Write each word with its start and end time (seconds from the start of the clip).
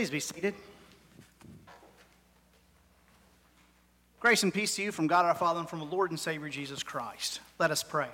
Please 0.00 0.08
be 0.08 0.20
seated. 0.20 0.54
Grace 4.18 4.42
and 4.42 4.54
peace 4.54 4.74
to 4.76 4.82
you 4.82 4.92
from 4.92 5.06
God 5.06 5.26
our 5.26 5.34
Father 5.34 5.60
and 5.60 5.68
from 5.68 5.80
the 5.80 5.84
Lord 5.84 6.08
and 6.08 6.18
Savior 6.18 6.48
Jesus 6.48 6.82
Christ. 6.82 7.40
Let 7.58 7.70
us 7.70 7.82
pray. 7.82 8.08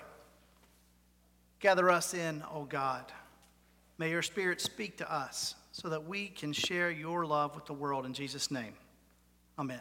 Gather 1.61 1.89
us 1.89 2.13
in, 2.13 2.43
O 2.53 2.65
God. 2.65 3.05
May 3.99 4.11
your 4.11 4.23
Spirit 4.23 4.61
speak 4.61 4.97
to 4.97 5.09
us 5.15 5.55
so 5.71 5.89
that 5.89 6.09
we 6.09 6.27
can 6.27 6.53
share 6.53 6.91
your 6.91 7.25
love 7.25 7.55
with 7.55 7.67
the 7.67 7.73
world 7.73 8.05
in 8.05 8.15
Jesus' 8.15 8.51
name. 8.51 8.73
Amen. 9.57 9.79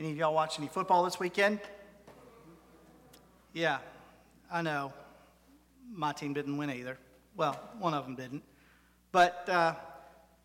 Any 0.00 0.12
of 0.12 0.16
y'all 0.16 0.32
watch 0.32 0.58
any 0.58 0.68
football 0.68 1.04
this 1.04 1.20
weekend? 1.20 1.60
Yeah, 3.52 3.76
I 4.50 4.62
know. 4.62 4.94
My 5.92 6.14
team 6.14 6.32
didn't 6.32 6.56
win 6.56 6.70
either. 6.70 6.96
Well, 7.36 7.60
one 7.78 7.92
of 7.92 8.06
them 8.06 8.14
didn't. 8.14 8.42
But, 9.12 9.46
uh, 9.50 9.74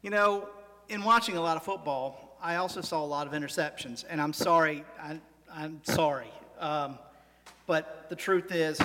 you 0.02 0.10
know, 0.10 0.50
in 0.90 1.04
watching 1.04 1.38
a 1.38 1.42
lot 1.42 1.58
of 1.58 1.64
football, 1.64 2.38
I 2.42 2.56
also 2.56 2.82
saw 2.82 3.04
a 3.04 3.06
lot 3.06 3.28
of 3.28 3.34
interceptions. 3.34 4.04
And 4.10 4.20
I'm 4.20 4.34
sorry, 4.34 4.84
I, 5.02 5.20
am 5.56 5.80
sorry. 5.84 6.32
Um, 6.60 6.98
but 7.68 8.08
the 8.10 8.16
truth 8.16 8.52
is, 8.52 8.80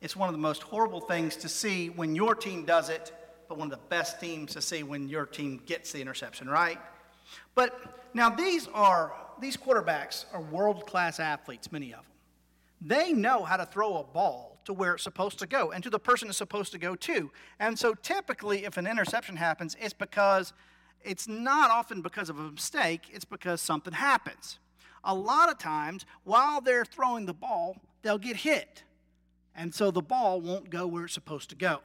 it's 0.00 0.16
one 0.16 0.28
of 0.28 0.34
the 0.34 0.40
most 0.40 0.62
horrible 0.62 1.00
things 1.00 1.36
to 1.36 1.48
see 1.48 1.90
when 1.90 2.14
your 2.14 2.34
team 2.34 2.64
does 2.64 2.88
it, 2.88 3.12
but 3.48 3.58
one 3.58 3.70
of 3.70 3.78
the 3.78 3.84
best 3.88 4.20
teams 4.20 4.52
to 4.54 4.60
see 4.60 4.82
when 4.82 5.08
your 5.08 5.26
team 5.26 5.60
gets 5.66 5.92
the 5.92 6.00
interception, 6.00 6.48
right? 6.48 6.78
But 7.54 8.08
now 8.14 8.30
these 8.30 8.68
are 8.74 9.12
these 9.40 9.56
quarterbacks 9.56 10.26
are 10.32 10.40
world-class 10.42 11.18
athletes, 11.18 11.72
many 11.72 11.92
of 11.94 12.00
them. 12.00 12.12
They 12.82 13.12
know 13.12 13.42
how 13.42 13.56
to 13.56 13.64
throw 13.64 13.98
a 13.98 14.04
ball 14.04 14.49
to 14.70 14.74
where 14.74 14.94
it's 14.94 15.02
supposed 15.02 15.40
to 15.40 15.46
go 15.48 15.72
and 15.72 15.82
to 15.82 15.90
the 15.90 15.98
person 15.98 16.28
it's 16.28 16.38
supposed 16.38 16.70
to 16.70 16.78
go 16.78 16.94
to. 16.94 17.30
And 17.58 17.76
so 17.76 17.92
typically, 17.92 18.64
if 18.64 18.76
an 18.76 18.86
interception 18.86 19.36
happens, 19.36 19.76
it's 19.80 19.92
because 19.92 20.52
it's 21.02 21.26
not 21.26 21.72
often 21.72 22.02
because 22.02 22.30
of 22.30 22.38
a 22.38 22.52
mistake, 22.52 23.10
it's 23.12 23.24
because 23.24 23.60
something 23.60 23.92
happens. 23.92 24.60
A 25.02 25.14
lot 25.14 25.50
of 25.50 25.58
times, 25.58 26.06
while 26.22 26.60
they're 26.60 26.84
throwing 26.84 27.26
the 27.26 27.34
ball, 27.34 27.78
they'll 28.02 28.18
get 28.18 28.36
hit. 28.36 28.84
And 29.56 29.74
so 29.74 29.90
the 29.90 30.02
ball 30.02 30.40
won't 30.40 30.70
go 30.70 30.86
where 30.86 31.06
it's 31.06 31.14
supposed 31.14 31.50
to 31.50 31.56
go. 31.56 31.80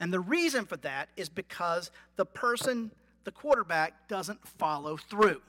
And 0.00 0.12
the 0.12 0.20
reason 0.20 0.64
for 0.64 0.78
that 0.78 1.10
is 1.16 1.28
because 1.28 1.92
the 2.16 2.26
person, 2.26 2.90
the 3.22 3.30
quarterback, 3.30 4.08
doesn't 4.08 4.44
follow 4.48 4.96
through. 4.96 5.42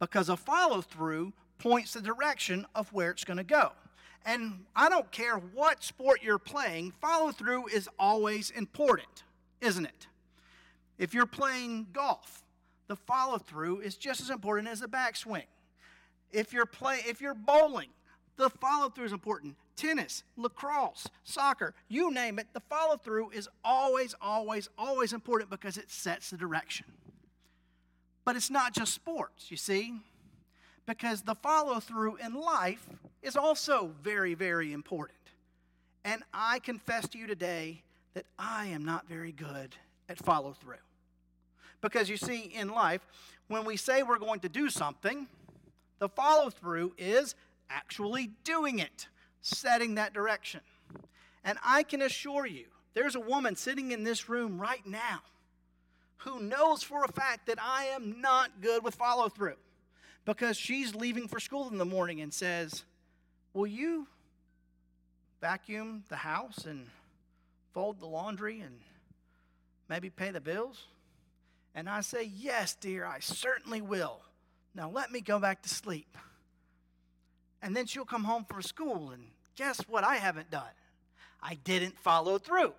Because 0.00 0.30
a 0.30 0.36
follow 0.36 0.80
through 0.80 1.34
points 1.58 1.92
the 1.92 2.00
direction 2.00 2.66
of 2.74 2.90
where 2.92 3.10
it's 3.10 3.24
going 3.24 3.36
to 3.36 3.44
go. 3.44 3.72
And 4.24 4.64
I 4.74 4.88
don't 4.88 5.10
care 5.10 5.36
what 5.36 5.84
sport 5.84 6.20
you're 6.22 6.38
playing, 6.38 6.92
follow 7.00 7.30
through 7.30 7.66
is 7.68 7.88
always 7.98 8.50
important, 8.50 9.24
isn't 9.60 9.84
it? 9.84 10.06
If 10.98 11.12
you're 11.12 11.26
playing 11.26 11.88
golf, 11.92 12.42
the 12.86 12.96
follow 12.96 13.38
through 13.38 13.80
is 13.80 13.96
just 13.96 14.20
as 14.20 14.30
important 14.30 14.68
as 14.68 14.80
the 14.80 14.86
backswing. 14.86 15.44
If 16.32 16.52
you're 16.52 16.66
play 16.66 17.00
if 17.06 17.20
you're 17.20 17.34
bowling, 17.34 17.90
the 18.36 18.48
follow 18.48 18.88
through 18.88 19.06
is 19.06 19.12
important. 19.12 19.56
Tennis, 19.76 20.22
lacrosse, 20.36 21.06
soccer, 21.24 21.74
you 21.88 22.12
name 22.12 22.38
it, 22.38 22.46
the 22.52 22.60
follow 22.60 22.96
through 22.96 23.30
is 23.30 23.48
always, 23.64 24.14
always, 24.20 24.68
always 24.78 25.12
important 25.12 25.50
because 25.50 25.76
it 25.76 25.90
sets 25.90 26.30
the 26.30 26.36
direction. 26.36 26.86
But 28.24 28.36
it's 28.36 28.50
not 28.50 28.72
just 28.72 28.94
sports, 28.94 29.50
you 29.50 29.56
see 29.56 30.00
because 30.86 31.22
the 31.22 31.34
follow 31.34 31.80
through 31.80 32.16
in 32.16 32.34
life 32.34 32.86
is 33.22 33.36
also 33.36 33.92
very, 34.02 34.34
very 34.34 34.72
important. 34.72 35.18
And 36.04 36.22
I 36.32 36.58
confess 36.58 37.08
to 37.08 37.18
you 37.18 37.26
today 37.26 37.82
that 38.12 38.26
I 38.38 38.66
am 38.66 38.84
not 38.84 39.08
very 39.08 39.32
good 39.32 39.76
at 40.08 40.18
follow 40.18 40.52
through. 40.52 40.76
Because 41.80 42.08
you 42.08 42.16
see, 42.16 42.40
in 42.54 42.68
life, 42.68 43.06
when 43.48 43.64
we 43.64 43.76
say 43.76 44.02
we're 44.02 44.18
going 44.18 44.40
to 44.40 44.48
do 44.48 44.70
something, 44.70 45.26
the 45.98 46.08
follow 46.08 46.50
through 46.50 46.94
is 46.98 47.34
actually 47.70 48.30
doing 48.44 48.78
it, 48.78 49.08
setting 49.40 49.94
that 49.94 50.12
direction. 50.12 50.60
And 51.44 51.58
I 51.64 51.82
can 51.82 52.02
assure 52.02 52.46
you, 52.46 52.66
there's 52.94 53.14
a 53.14 53.20
woman 53.20 53.56
sitting 53.56 53.90
in 53.90 54.04
this 54.04 54.28
room 54.28 54.60
right 54.60 54.86
now 54.86 55.20
who 56.18 56.40
knows 56.40 56.82
for 56.82 57.04
a 57.04 57.12
fact 57.12 57.46
that 57.46 57.58
I 57.60 57.86
am 57.86 58.20
not 58.20 58.60
good 58.60 58.82
with 58.82 58.94
follow 58.94 59.28
through 59.28 59.56
because 60.24 60.56
she's 60.56 60.94
leaving 60.94 61.28
for 61.28 61.38
school 61.38 61.68
in 61.68 61.78
the 61.78 61.84
morning 61.84 62.20
and 62.20 62.32
says, 62.32 62.84
Will 63.52 63.66
you 63.66 64.06
vacuum 65.40 66.04
the 66.08 66.16
house 66.16 66.64
and 66.64 66.86
fold 67.72 68.00
the 68.00 68.06
laundry 68.06 68.60
and 68.60 68.80
maybe 69.88 70.10
pay 70.10 70.30
the 70.30 70.40
bills? 70.40 70.86
And 71.74 71.88
I 71.88 72.00
say, 72.00 72.30
Yes, 72.34 72.74
dear, 72.74 73.04
I 73.04 73.20
certainly 73.20 73.82
will. 73.82 74.20
Now 74.74 74.90
let 74.90 75.12
me 75.12 75.20
go 75.20 75.38
back 75.38 75.62
to 75.62 75.68
sleep. 75.68 76.16
And 77.62 77.76
then 77.76 77.86
she'll 77.86 78.04
come 78.04 78.24
home 78.24 78.44
from 78.44 78.60
school, 78.62 79.10
and 79.10 79.24
guess 79.56 79.80
what 79.88 80.04
I 80.04 80.16
haven't 80.16 80.50
done? 80.50 80.62
I 81.42 81.54
didn't 81.54 81.98
follow 81.98 82.38
through, 82.38 82.74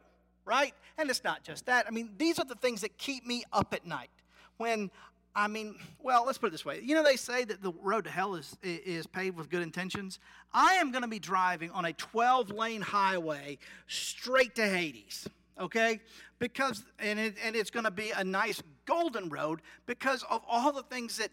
right? 0.45 0.73
And 0.97 1.09
it's 1.09 1.23
not 1.23 1.43
just 1.43 1.65
that. 1.65 1.87
I 1.87 1.91
mean, 1.91 2.11
these 2.17 2.37
are 2.39 2.45
the 2.45 2.55
things 2.55 2.81
that 2.81 2.97
keep 2.97 3.25
me 3.25 3.43
up 3.51 3.73
at 3.73 3.87
night. 3.87 4.09
When 4.57 4.91
I 5.35 5.47
mean, 5.49 5.75
well, 6.01 6.23
let's 6.25 6.37
put 6.37 6.47
it 6.47 6.51
this 6.51 6.63
way. 6.63 6.79
You 6.81 6.95
know, 6.95 7.03
they 7.03 7.17
say 7.17 7.43
that 7.43 7.61
the 7.61 7.73
road 7.81 8.05
to 8.05 8.09
hell 8.09 8.35
is, 8.35 8.57
is 8.63 9.05
paved 9.05 9.37
with 9.37 9.49
good 9.49 9.63
intentions. 9.63 10.19
I 10.53 10.75
am 10.75 10.91
going 10.91 11.01
to 11.01 11.09
be 11.09 11.19
driving 11.19 11.71
on 11.71 11.83
a 11.83 11.93
12 11.93 12.51
lane 12.51 12.81
highway 12.81 13.57
straight 13.87 14.55
to 14.55 14.65
Hades, 14.65 15.27
okay? 15.59 15.99
Because, 16.39 16.85
and, 16.99 17.19
it, 17.19 17.35
and 17.43 17.53
it's 17.53 17.69
going 17.69 17.83
to 17.83 17.91
be 17.91 18.11
a 18.11 18.23
nice 18.23 18.63
golden 18.85 19.27
road 19.27 19.61
because 19.85 20.23
of 20.29 20.41
all 20.47 20.71
the 20.71 20.83
things 20.83 21.17
that, 21.17 21.31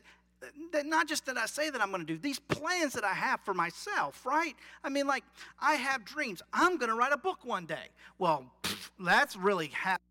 that 0.73 0.85
not 0.85 1.07
just 1.07 1.25
that 1.27 1.39
I 1.39 1.47
say 1.47 1.71
that 1.71 1.81
I'm 1.81 1.91
going 1.91 2.05
to 2.05 2.13
do, 2.13 2.19
these 2.19 2.41
plans 2.41 2.95
that 2.95 3.05
I 3.05 3.15
have 3.15 3.41
for 3.43 3.55
myself, 3.55 4.27
right? 4.27 4.57
I 4.83 4.89
mean, 4.89 5.07
like, 5.07 5.23
I 5.61 5.75
have 5.75 6.05
dreams. 6.05 6.43
I'm 6.53 6.77
going 6.77 6.91
to 6.91 6.97
write 6.97 7.13
a 7.13 7.19
book 7.19 7.45
one 7.45 7.67
day. 7.67 7.91
Well, 8.19 8.51
pff, 8.65 8.91
that's 8.99 9.37
really 9.37 9.69
happening. 9.69 10.03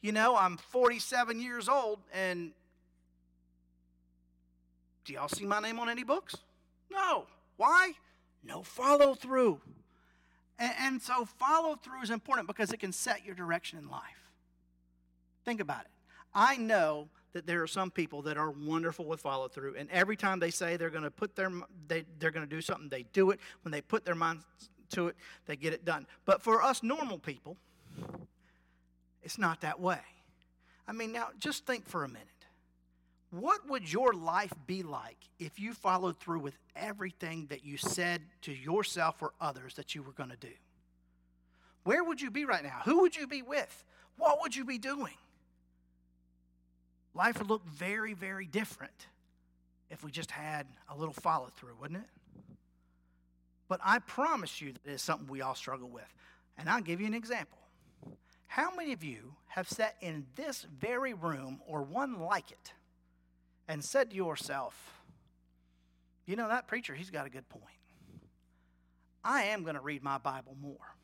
You 0.00 0.10
know, 0.10 0.36
I'm 0.36 0.56
47 0.56 1.40
years 1.40 1.68
old 1.68 2.00
and 2.12 2.50
do 5.06 5.12
y'all 5.12 5.28
see 5.28 5.46
my 5.46 5.60
name 5.60 5.78
on 5.78 5.88
any 5.88 6.02
books? 6.02 6.36
No. 6.90 7.26
Why? 7.56 7.92
No 8.44 8.62
follow 8.62 9.14
through. 9.14 9.60
And, 10.58 10.72
and 10.80 11.02
so 11.02 11.24
follow 11.24 11.76
through 11.76 12.02
is 12.02 12.10
important 12.10 12.48
because 12.48 12.72
it 12.72 12.80
can 12.80 12.92
set 12.92 13.24
your 13.24 13.34
direction 13.34 13.78
in 13.78 13.88
life. 13.88 14.32
Think 15.44 15.60
about 15.60 15.82
it. 15.82 15.90
I 16.34 16.56
know 16.56 17.08
that 17.32 17.46
there 17.46 17.62
are 17.62 17.68
some 17.68 17.90
people 17.90 18.22
that 18.22 18.36
are 18.36 18.50
wonderful 18.50 19.04
with 19.04 19.20
follow 19.20 19.48
through, 19.48 19.76
and 19.76 19.90
every 19.90 20.16
time 20.16 20.40
they 20.40 20.50
say 20.50 20.76
they're 20.76 20.90
going 20.90 21.04
to 21.04 21.10
put 21.10 21.36
their 21.36 21.50
they, 21.86 22.04
they're 22.18 22.30
going 22.30 22.46
to 22.46 22.54
do 22.54 22.60
something, 22.60 22.88
they 22.88 23.04
do 23.12 23.30
it. 23.30 23.38
When 23.62 23.72
they 23.72 23.80
put 23.80 24.04
their 24.04 24.14
mind 24.14 24.40
to 24.90 25.08
it, 25.08 25.16
they 25.46 25.54
get 25.54 25.72
it 25.72 25.84
done. 25.84 26.06
But 26.24 26.42
for 26.42 26.62
us 26.62 26.82
normal 26.82 27.18
people, 27.18 27.56
it's 29.22 29.38
not 29.38 29.60
that 29.60 29.80
way. 29.80 30.00
I 30.88 30.92
mean, 30.92 31.12
now 31.12 31.28
just 31.38 31.66
think 31.66 31.86
for 31.86 32.04
a 32.04 32.08
minute. 32.08 32.35
What 33.38 33.68
would 33.68 33.92
your 33.92 34.14
life 34.14 34.52
be 34.66 34.82
like 34.82 35.18
if 35.38 35.60
you 35.60 35.74
followed 35.74 36.16
through 36.18 36.38
with 36.38 36.56
everything 36.74 37.46
that 37.50 37.64
you 37.64 37.76
said 37.76 38.22
to 38.42 38.52
yourself 38.52 39.16
or 39.20 39.32
others 39.40 39.74
that 39.74 39.94
you 39.94 40.02
were 40.02 40.12
going 40.12 40.30
to 40.30 40.36
do? 40.36 40.52
Where 41.84 42.02
would 42.02 42.18
you 42.18 42.30
be 42.30 42.46
right 42.46 42.62
now? 42.62 42.80
Who 42.86 43.02
would 43.02 43.14
you 43.14 43.26
be 43.26 43.42
with? 43.42 43.84
What 44.16 44.40
would 44.40 44.56
you 44.56 44.64
be 44.64 44.78
doing? 44.78 45.12
Life 47.14 47.38
would 47.38 47.50
look 47.50 47.66
very, 47.66 48.14
very 48.14 48.46
different 48.46 49.06
if 49.90 50.02
we 50.02 50.10
just 50.10 50.30
had 50.30 50.66
a 50.88 50.96
little 50.96 51.12
follow 51.12 51.50
through, 51.56 51.74
wouldn't 51.78 52.00
it? 52.00 52.08
But 53.68 53.80
I 53.84 53.98
promise 53.98 54.62
you 54.62 54.72
that 54.72 54.90
it's 54.90 55.02
something 55.02 55.28
we 55.28 55.42
all 55.42 55.54
struggle 55.54 55.90
with. 55.90 56.10
And 56.56 56.70
I'll 56.70 56.80
give 56.80 57.02
you 57.02 57.06
an 57.06 57.14
example. 57.14 57.58
How 58.46 58.74
many 58.74 58.94
of 58.94 59.04
you 59.04 59.34
have 59.48 59.68
sat 59.68 59.96
in 60.00 60.24
this 60.36 60.66
very 60.80 61.12
room 61.12 61.60
or 61.66 61.82
one 61.82 62.18
like 62.18 62.50
it? 62.50 62.72
And 63.68 63.84
said 63.84 64.10
to 64.10 64.16
yourself, 64.16 65.02
you 66.26 66.36
know, 66.36 66.48
that 66.48 66.66
preacher, 66.66 66.94
he's 66.94 67.10
got 67.10 67.26
a 67.26 67.30
good 67.30 67.48
point. 67.48 67.64
I 69.24 69.44
am 69.44 69.62
going 69.62 69.74
to 69.74 69.80
read 69.80 70.02
my 70.02 70.18
Bible 70.18 70.56
more. 70.60 70.94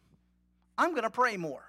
I'm 0.78 0.90
going 0.90 1.02
to 1.02 1.10
pray 1.10 1.36
more. 1.36 1.64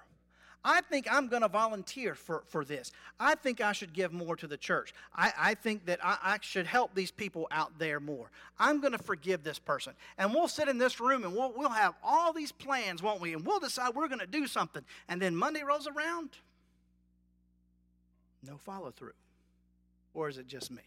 I 0.66 0.80
think 0.80 1.06
I'm 1.10 1.28
going 1.28 1.42
to 1.42 1.48
volunteer 1.48 2.14
for, 2.14 2.42
for 2.48 2.64
this. 2.64 2.90
I 3.20 3.34
think 3.34 3.60
I 3.60 3.72
should 3.72 3.92
give 3.92 4.12
more 4.14 4.34
to 4.36 4.46
the 4.46 4.56
church. 4.56 4.94
I, 5.14 5.32
I 5.38 5.54
think 5.54 5.84
that 5.86 5.98
I, 6.02 6.16
I 6.22 6.38
should 6.40 6.66
help 6.66 6.94
these 6.94 7.10
people 7.10 7.46
out 7.50 7.78
there 7.78 8.00
more. 8.00 8.30
I'm 8.58 8.80
going 8.80 8.92
to 8.92 8.98
forgive 8.98 9.42
this 9.42 9.58
person. 9.58 9.92
And 10.16 10.32
we'll 10.32 10.48
sit 10.48 10.68
in 10.68 10.78
this 10.78 11.00
room 11.00 11.24
and 11.24 11.34
we'll, 11.34 11.52
we'll 11.54 11.68
have 11.68 11.94
all 12.02 12.32
these 12.32 12.50
plans, 12.50 13.02
won't 13.02 13.20
we? 13.20 13.34
And 13.34 13.44
we'll 13.44 13.60
decide 13.60 13.94
we're 13.94 14.08
going 14.08 14.20
to 14.20 14.26
do 14.26 14.46
something. 14.46 14.82
And 15.06 15.20
then 15.20 15.36
Monday 15.36 15.62
rolls 15.62 15.86
around, 15.86 16.30
no 18.42 18.56
follow 18.56 18.90
through. 18.90 19.12
Or 20.14 20.28
is 20.28 20.38
it 20.38 20.46
just 20.46 20.70
me? 20.70 20.82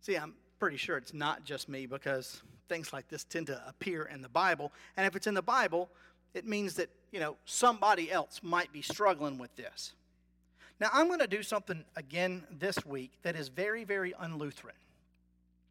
See, 0.00 0.16
I'm 0.16 0.34
pretty 0.58 0.76
sure 0.76 0.96
it's 0.96 1.12
not 1.12 1.44
just 1.44 1.68
me 1.68 1.86
because 1.86 2.42
things 2.68 2.92
like 2.92 3.08
this 3.08 3.24
tend 3.24 3.48
to 3.48 3.62
appear 3.68 4.04
in 4.04 4.22
the 4.22 4.28
Bible. 4.28 4.72
And 4.96 5.06
if 5.06 5.16
it's 5.16 5.26
in 5.26 5.34
the 5.34 5.42
Bible, 5.42 5.90
it 6.32 6.46
means 6.46 6.74
that, 6.74 6.88
you 7.10 7.20
know, 7.20 7.36
somebody 7.44 8.10
else 8.10 8.40
might 8.42 8.72
be 8.72 8.82
struggling 8.82 9.36
with 9.36 9.54
this. 9.56 9.92
Now, 10.80 10.88
I'm 10.92 11.08
going 11.08 11.18
to 11.18 11.26
do 11.26 11.42
something 11.42 11.84
again 11.96 12.44
this 12.58 12.86
week 12.86 13.12
that 13.22 13.36
is 13.36 13.48
very, 13.48 13.84
very 13.84 14.12
unlutheran. 14.12 14.78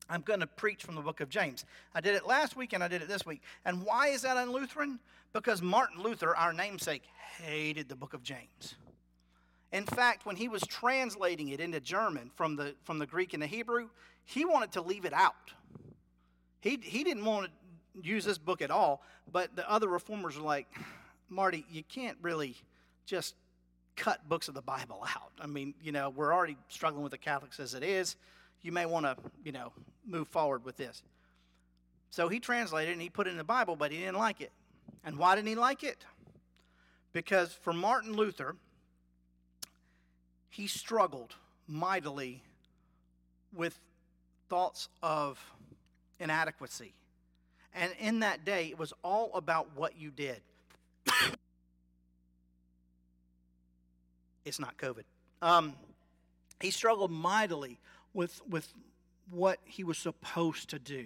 I'm 0.09 0.21
going 0.21 0.39
to 0.39 0.47
preach 0.47 0.83
from 0.83 0.95
the 0.95 1.01
book 1.01 1.21
of 1.21 1.29
James. 1.29 1.65
I 1.95 2.01
did 2.01 2.15
it 2.15 2.25
last 2.27 2.55
week 2.55 2.73
and 2.73 2.83
I 2.83 2.87
did 2.87 3.01
it 3.01 3.07
this 3.07 3.25
week. 3.25 3.41
And 3.65 3.83
why 3.83 4.07
is 4.09 4.23
that 4.23 4.37
unlutheran? 4.37 4.99
Because 5.33 5.61
Martin 5.61 6.01
Luther, 6.01 6.35
our 6.35 6.51
namesake, 6.51 7.03
hated 7.39 7.89
the 7.89 7.95
book 7.95 8.13
of 8.13 8.23
James. 8.23 8.75
In 9.71 9.85
fact, 9.85 10.25
when 10.25 10.35
he 10.35 10.47
was 10.47 10.63
translating 10.63 11.49
it 11.49 11.59
into 11.59 11.79
German 11.79 12.31
from 12.35 12.55
the, 12.55 12.75
from 12.83 12.97
the 12.97 13.05
Greek 13.05 13.33
and 13.33 13.43
the 13.43 13.47
Hebrew, 13.47 13.89
he 14.25 14.45
wanted 14.45 14.71
to 14.73 14.81
leave 14.81 15.05
it 15.05 15.13
out. 15.13 15.35
He, 16.61 16.79
he 16.81 17.03
didn't 17.03 17.25
want 17.25 17.47
to 17.47 18.07
use 18.07 18.25
this 18.25 18.37
book 18.37 18.61
at 18.61 18.71
all, 18.71 19.03
but 19.31 19.55
the 19.55 19.69
other 19.69 19.87
reformers 19.87 20.37
were 20.37 20.43
like, 20.43 20.67
Marty, 21.29 21.65
you 21.69 21.83
can't 21.83 22.17
really 22.21 22.55
just 23.05 23.35
cut 23.95 24.27
books 24.27 24.47
of 24.47 24.55
the 24.55 24.61
Bible 24.61 25.05
out. 25.15 25.31
I 25.39 25.45
mean, 25.45 25.73
you 25.83 25.91
know, 25.91 26.09
we're 26.09 26.33
already 26.33 26.57
struggling 26.69 27.03
with 27.03 27.11
the 27.11 27.17
Catholics 27.17 27.59
as 27.59 27.73
it 27.73 27.83
is. 27.83 28.15
You 28.61 28.71
may 28.71 28.85
want 28.85 29.05
to, 29.05 29.15
you 29.43 29.51
know, 29.51 29.71
move 30.05 30.27
forward 30.27 30.65
with 30.65 30.77
this. 30.77 31.03
So 32.09 32.27
he 32.27 32.39
translated 32.39 32.93
and 32.93 33.01
he 33.01 33.09
put 33.09 33.27
it 33.27 33.31
in 33.31 33.37
the 33.37 33.43
Bible, 33.43 33.75
but 33.75 33.91
he 33.91 33.99
didn't 33.99 34.17
like 34.17 34.41
it. 34.41 34.51
And 35.03 35.17
why 35.17 35.35
didn't 35.35 35.47
he 35.47 35.55
like 35.55 35.83
it? 35.83 36.05
Because 37.13 37.53
for 37.53 37.73
Martin 37.73 38.13
Luther, 38.13 38.55
he 40.49 40.67
struggled 40.67 41.35
mightily 41.67 42.43
with 43.53 43.79
thoughts 44.49 44.89
of 45.01 45.39
inadequacy. 46.19 46.93
And 47.73 47.93
in 47.99 48.19
that 48.19 48.45
day, 48.45 48.67
it 48.67 48.77
was 48.79 48.93
all 49.03 49.31
about 49.35 49.69
what 49.75 49.97
you 49.97 50.11
did. 50.11 50.41
it's 54.45 54.59
not 54.59 54.77
COVID. 54.77 55.03
Um, 55.41 55.73
he 56.59 56.71
struggled 56.71 57.11
mightily 57.11 57.79
with, 58.13 58.41
with 58.49 58.73
what 59.29 59.59
he 59.63 59.83
was 59.83 59.97
supposed 59.97 60.69
to 60.71 60.79
do 60.79 61.05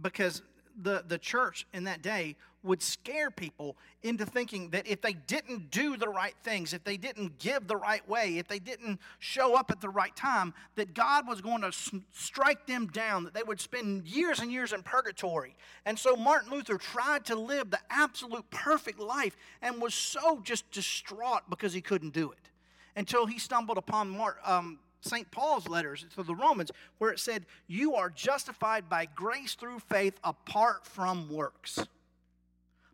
because 0.00 0.42
the, 0.80 1.04
the 1.06 1.18
church 1.18 1.66
in 1.72 1.84
that 1.84 2.02
day 2.02 2.36
would 2.62 2.82
scare 2.82 3.30
people 3.30 3.76
into 4.02 4.26
thinking 4.26 4.70
that 4.70 4.86
if 4.86 5.00
they 5.00 5.12
didn't 5.12 5.70
do 5.70 5.96
the 5.96 6.08
right 6.08 6.34
things, 6.42 6.72
if 6.72 6.82
they 6.84 6.96
didn't 6.96 7.38
give 7.38 7.66
the 7.66 7.76
right 7.76 8.06
way, 8.08 8.38
if 8.38 8.48
they 8.48 8.58
didn't 8.58 9.00
show 9.18 9.54
up 9.54 9.70
at 9.70 9.80
the 9.80 9.88
right 9.88 10.14
time, 10.16 10.52
that 10.74 10.92
God 10.92 11.26
was 11.26 11.40
going 11.40 11.62
to 11.62 11.72
strike 12.12 12.66
them 12.66 12.88
down, 12.88 13.24
that 13.24 13.34
they 13.34 13.42
would 13.42 13.60
spend 13.60 14.06
years 14.06 14.40
and 14.40 14.50
years 14.50 14.72
in 14.72 14.82
purgatory. 14.82 15.54
And 15.84 15.98
so 15.98 16.16
Martin 16.16 16.50
Luther 16.50 16.76
tried 16.76 17.24
to 17.26 17.36
live 17.36 17.70
the 17.70 17.80
absolute 17.88 18.48
perfect 18.50 18.98
life 18.98 19.36
and 19.62 19.80
was 19.80 19.94
so 19.94 20.40
just 20.42 20.70
distraught 20.70 21.42
because 21.48 21.72
he 21.72 21.80
couldn't 21.80 22.12
do 22.12 22.32
it 22.32 22.50
until 22.96 23.26
he 23.26 23.38
stumbled 23.38 23.78
upon 23.78 24.10
Mark, 24.10 24.38
um, 24.44 24.78
St. 25.06 25.30
Paul's 25.30 25.68
letters 25.68 26.04
to 26.14 26.22
the 26.22 26.34
Romans, 26.34 26.70
where 26.98 27.10
it 27.10 27.20
said, 27.20 27.46
You 27.66 27.94
are 27.94 28.10
justified 28.10 28.88
by 28.88 29.06
grace 29.06 29.54
through 29.54 29.78
faith 29.80 30.18
apart 30.24 30.86
from 30.86 31.30
works. 31.30 31.78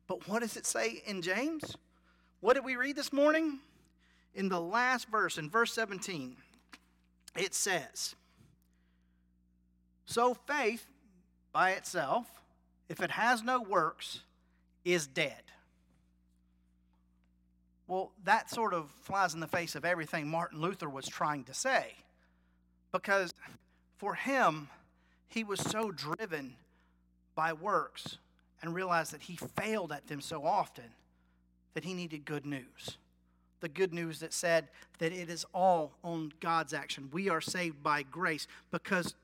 But 0.07 0.29
what 0.29 0.43
does 0.43 0.57
it 0.57 0.67
say 0.67 1.03
in 1.07 1.23
James? 1.23 1.77
What 2.41 2.55
did 2.55 2.65
we 2.65 2.77
read 2.77 2.97
this 2.97 3.13
morning? 3.13 3.61
In 4.35 4.49
the 4.49 4.61
last 4.61 5.09
verse, 5.09 5.39
in 5.39 5.51
verse 5.51 5.73
17, 5.73 6.37
it 7.37 7.55
says, 7.55 8.15
So 10.05 10.35
faith 10.35 10.87
by 11.53 11.73
itself, 11.73 12.27
if 12.89 13.01
it 13.01 13.13
has 13.13 13.43
no 13.43 13.61
works, 13.61 14.21
is 14.85 15.07
dead. 15.07 15.43
Well, 17.87 18.13
that 18.25 18.51
sort 18.51 18.75
of 18.75 18.91
flies 19.03 19.35
in 19.35 19.41
the 19.41 19.47
face 19.47 19.75
of 19.75 19.85
everything 19.85 20.29
Martin 20.29 20.61
Luther 20.61 20.89
was 20.89 21.07
trying 21.07 21.45
to 21.45 21.55
say. 21.55 21.93
Because 22.93 23.33
for 23.97 24.15
him, 24.15 24.69
he 25.29 25.45
was 25.45 25.61
so 25.61 25.91
driven 25.91 26.55
by 27.35 27.53
works 27.53 28.19
and 28.61 28.75
realized 28.75 29.13
that 29.13 29.23
he 29.23 29.37
failed 29.37 29.93
at 29.93 30.07
them 30.07 30.21
so 30.21 30.45
often 30.45 30.85
that 31.75 31.85
he 31.85 31.95
needed 31.95 32.25
good 32.25 32.47
news. 32.47 32.99
The 33.61 33.69
good 33.69 33.95
news 33.95 34.21
that 34.21 34.33
said 34.33 34.69
that 34.99 35.13
it 35.13 35.31
is 35.31 35.47
all 35.55 35.93
on 36.03 36.33
God's 36.41 36.75
action. 36.75 37.09
We 37.13 37.29
are 37.29 37.41
saved 37.41 37.83
by 37.83 38.03
grace 38.03 38.47
because 38.71 39.15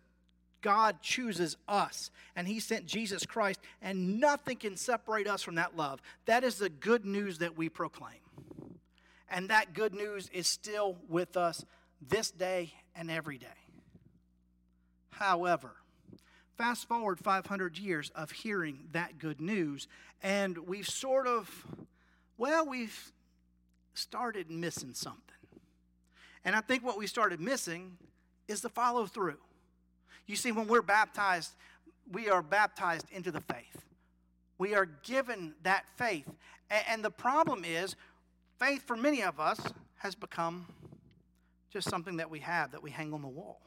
God 0.60 1.02
chooses 1.02 1.56
us 1.68 2.10
and 2.34 2.46
He 2.46 2.60
sent 2.60 2.86
Jesus 2.86 3.24
Christ, 3.24 3.60
and 3.82 4.20
nothing 4.20 4.56
can 4.56 4.76
separate 4.76 5.26
us 5.26 5.42
from 5.42 5.56
that 5.56 5.76
love. 5.76 6.00
That 6.26 6.44
is 6.44 6.58
the 6.58 6.68
good 6.68 7.04
news 7.04 7.38
that 7.38 7.56
we 7.56 7.68
proclaim. 7.68 8.18
And 9.30 9.50
that 9.50 9.74
good 9.74 9.94
news 9.94 10.28
is 10.32 10.46
still 10.46 10.96
with 11.08 11.36
us 11.36 11.64
this 12.00 12.30
day 12.30 12.72
and 12.94 13.10
every 13.10 13.38
day. 13.38 13.46
However, 15.10 15.72
fast 16.56 16.88
forward 16.88 17.18
500 17.18 17.78
years 17.78 18.10
of 18.14 18.30
hearing 18.30 18.88
that 18.92 19.18
good 19.18 19.40
news, 19.40 19.88
and 20.22 20.56
we've 20.58 20.88
sort 20.88 21.26
of, 21.26 21.66
well, 22.36 22.66
we've 22.66 23.12
started 23.94 24.50
missing 24.50 24.94
something. 24.94 25.22
And 26.44 26.54
I 26.54 26.60
think 26.60 26.84
what 26.84 26.96
we 26.96 27.06
started 27.06 27.40
missing 27.40 27.98
is 28.46 28.60
the 28.60 28.68
follow 28.68 29.06
through. 29.06 29.38
You 30.26 30.36
see, 30.36 30.52
when 30.52 30.68
we're 30.68 30.82
baptized, 30.82 31.52
we 32.10 32.30
are 32.30 32.42
baptized 32.42 33.06
into 33.10 33.30
the 33.30 33.40
faith. 33.40 33.84
We 34.56 34.74
are 34.74 34.86
given 34.86 35.54
that 35.62 35.84
faith. 35.96 36.28
And 36.70 37.04
the 37.04 37.10
problem 37.10 37.64
is, 37.64 37.96
faith 38.58 38.82
for 38.86 38.96
many 38.96 39.22
of 39.22 39.40
us 39.40 39.60
has 39.96 40.14
become 40.14 40.66
just 41.70 41.88
something 41.88 42.16
that 42.16 42.30
we 42.30 42.40
have 42.40 42.72
that 42.72 42.82
we 42.82 42.90
hang 42.90 43.12
on 43.12 43.22
the 43.22 43.28
wall. 43.28 43.60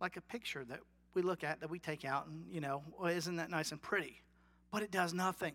Like 0.00 0.16
a 0.16 0.20
picture 0.20 0.64
that 0.64 0.80
we 1.14 1.22
look 1.22 1.42
at, 1.42 1.60
that 1.60 1.70
we 1.70 1.78
take 1.78 2.04
out, 2.04 2.26
and, 2.26 2.44
you 2.50 2.60
know, 2.60 2.82
well, 2.98 3.10
isn't 3.10 3.36
that 3.36 3.50
nice 3.50 3.72
and 3.72 3.80
pretty? 3.80 4.22
But 4.70 4.82
it 4.82 4.90
does 4.90 5.14
nothing. 5.14 5.54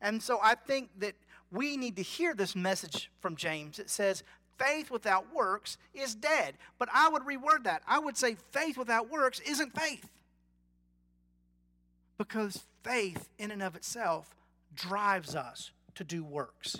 And 0.00 0.22
so 0.22 0.38
I 0.42 0.54
think 0.54 0.90
that 0.98 1.14
we 1.50 1.76
need 1.76 1.96
to 1.96 2.02
hear 2.02 2.34
this 2.34 2.54
message 2.54 3.10
from 3.20 3.36
James. 3.36 3.78
It 3.78 3.90
says, 3.90 4.22
faith 4.58 4.90
without 4.90 5.32
works 5.34 5.78
is 5.94 6.14
dead. 6.14 6.54
But 6.78 6.88
I 6.92 7.08
would 7.08 7.22
reword 7.22 7.64
that. 7.64 7.82
I 7.86 7.98
would 7.98 8.16
say 8.16 8.36
faith 8.50 8.76
without 8.76 9.10
works 9.10 9.40
isn't 9.40 9.78
faith. 9.78 10.08
Because 12.16 12.64
faith, 12.82 13.28
in 13.38 13.50
and 13.50 13.62
of 13.62 13.76
itself, 13.76 14.34
drives 14.74 15.34
us 15.34 15.70
to 15.98 16.04
do 16.04 16.22
works. 16.22 16.76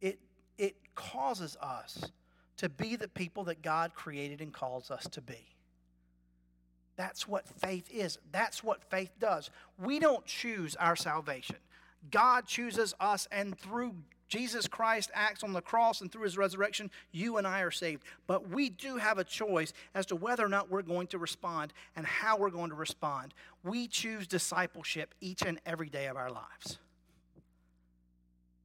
It, 0.00 0.18
it 0.58 0.74
causes 0.96 1.56
us 1.60 2.10
to 2.56 2.68
be 2.68 2.96
the 2.96 3.08
people 3.08 3.44
that 3.44 3.62
God 3.62 3.94
created 3.94 4.40
and 4.40 4.52
calls 4.52 4.90
us 4.90 5.06
to 5.12 5.20
be. 5.20 5.54
That's 6.96 7.28
what 7.28 7.48
faith 7.48 7.88
is. 7.92 8.18
That's 8.32 8.64
what 8.64 8.82
faith 8.90 9.12
does. 9.20 9.50
We 9.78 10.00
don't 10.00 10.24
choose 10.26 10.74
our 10.76 10.96
salvation. 10.96 11.56
God 12.10 12.46
chooses 12.46 12.94
us, 13.00 13.28
and 13.30 13.58
through 13.58 13.94
Jesus 14.28 14.66
Christ 14.66 15.12
acts 15.14 15.44
on 15.44 15.52
the 15.52 15.60
cross 15.60 16.00
and 16.00 16.10
through 16.10 16.24
his 16.24 16.36
resurrection, 16.36 16.90
you 17.12 17.36
and 17.36 17.46
I 17.46 17.60
are 17.60 17.70
saved. 17.70 18.02
But 18.26 18.48
we 18.48 18.70
do 18.70 18.96
have 18.96 19.18
a 19.18 19.24
choice 19.24 19.72
as 19.94 20.06
to 20.06 20.16
whether 20.16 20.44
or 20.44 20.48
not 20.48 20.68
we're 20.68 20.82
going 20.82 21.06
to 21.08 21.18
respond 21.18 21.72
and 21.94 22.04
how 22.04 22.36
we're 22.38 22.50
going 22.50 22.70
to 22.70 22.76
respond. 22.76 23.34
We 23.62 23.86
choose 23.86 24.26
discipleship 24.26 25.14
each 25.20 25.42
and 25.42 25.60
every 25.64 25.88
day 25.88 26.06
of 26.06 26.16
our 26.16 26.30
lives. 26.30 26.78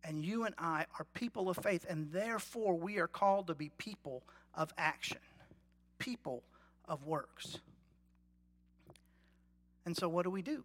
And 0.10 0.26
you 0.26 0.46
and 0.46 0.56
I 0.58 0.88
are 0.98 1.06
people 1.14 1.52
of 1.52 1.58
faith, 1.58 1.86
and 1.88 2.12
therefore 2.12 2.74
we 2.74 2.98
are 2.98 3.08
called 3.08 3.46
to 3.46 3.54
be 3.54 3.70
people 3.78 4.24
of 4.56 4.74
action, 4.76 5.20
people 6.00 6.42
of 6.88 7.06
works. 7.06 7.60
And 9.86 9.96
so, 9.96 10.10
what 10.10 10.24
do 10.24 10.32
we 10.32 10.42
do? 10.42 10.64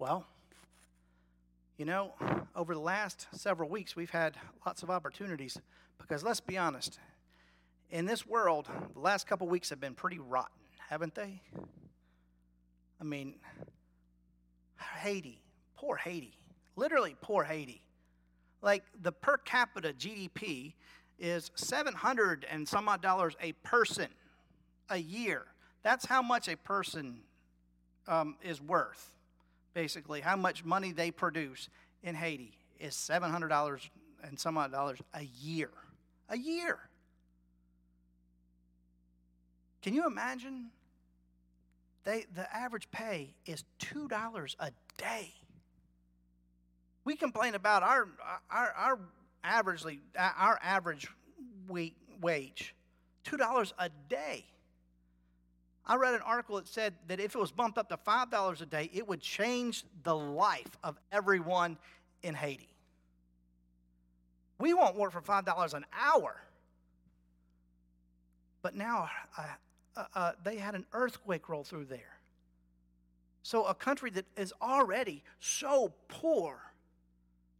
Well, 0.00 0.26
you 1.78 1.84
know, 1.84 2.14
over 2.56 2.74
the 2.74 2.80
last 2.80 3.28
several 3.34 3.68
weeks, 3.70 3.94
we've 3.94 4.10
had 4.10 4.34
lots 4.66 4.82
of 4.82 4.90
opportunities 4.90 5.56
because 5.96 6.24
let's 6.24 6.40
be 6.40 6.58
honest, 6.58 6.98
in 7.88 8.04
this 8.04 8.26
world, 8.26 8.68
the 8.94 9.00
last 9.00 9.28
couple 9.28 9.46
weeks 9.46 9.70
have 9.70 9.80
been 9.80 9.94
pretty 9.94 10.18
rotten, 10.18 10.50
haven't 10.88 11.14
they? 11.14 11.40
I 13.00 13.04
mean, 13.04 13.36
Haiti, 14.98 15.40
poor 15.76 15.94
Haiti, 15.94 16.36
literally 16.74 17.14
poor 17.20 17.44
Haiti. 17.44 17.81
Like 18.62 18.84
the 19.02 19.12
per 19.12 19.36
capita 19.36 19.92
GDP 19.92 20.72
is 21.18 21.50
700 21.56 22.46
and 22.50 22.66
some 22.66 22.88
odd 22.88 23.02
dollars 23.02 23.36
a 23.40 23.52
person 23.52 24.08
a 24.88 24.98
year. 24.98 25.44
That's 25.82 26.06
how 26.06 26.22
much 26.22 26.48
a 26.48 26.56
person 26.56 27.20
um, 28.08 28.36
is 28.42 28.60
worth 28.60 29.12
basically 29.74 30.20
how 30.20 30.36
much 30.36 30.64
money 30.64 30.92
they 30.92 31.10
produce 31.10 31.68
in 32.02 32.14
Haiti 32.14 32.52
is 32.78 32.94
$700 32.94 33.88
and 34.24 34.38
some 34.38 34.58
odd 34.58 34.72
dollars 34.72 34.98
a 35.14 35.22
year. 35.22 35.70
A 36.28 36.36
year. 36.36 36.78
Can 39.82 39.94
you 39.94 40.06
imagine? 40.06 40.70
They, 42.04 42.26
the 42.34 42.54
average 42.54 42.90
pay 42.90 43.34
is 43.46 43.64
$2 43.80 44.56
a 44.58 44.70
day. 44.98 45.32
We 47.04 47.16
complain 47.16 47.54
about 47.54 47.82
our, 47.82 48.08
our, 48.50 48.72
our 48.76 48.98
averagely, 49.44 49.98
our 50.16 50.58
average 50.62 51.08
week 51.68 51.96
wage, 52.20 52.74
$2 53.24 53.72
a 53.78 53.90
day. 54.08 54.44
I 55.84 55.96
read 55.96 56.14
an 56.14 56.20
article 56.20 56.56
that 56.56 56.68
said 56.68 56.94
that 57.08 57.18
if 57.18 57.34
it 57.34 57.38
was 57.38 57.50
bumped 57.50 57.76
up 57.76 57.88
to 57.88 57.96
$5 57.96 58.60
a 58.60 58.66
day, 58.66 58.88
it 58.92 59.06
would 59.08 59.20
change 59.20 59.84
the 60.04 60.14
life 60.14 60.78
of 60.84 60.96
everyone 61.10 61.76
in 62.22 62.34
Haiti. 62.34 62.68
We 64.58 64.74
won't 64.74 64.96
work 64.96 65.10
for 65.10 65.20
$5 65.20 65.74
an 65.74 65.84
hour. 65.92 66.36
But 68.62 68.76
now 68.76 69.10
uh, 69.36 69.42
uh, 69.96 70.04
uh, 70.14 70.32
they 70.44 70.56
had 70.56 70.76
an 70.76 70.86
earthquake 70.92 71.48
roll 71.48 71.64
through 71.64 71.86
there. 71.86 72.18
So 73.42 73.64
a 73.64 73.74
country 73.74 74.10
that 74.10 74.24
is 74.36 74.52
already 74.62 75.24
so 75.40 75.92
poor 76.06 76.71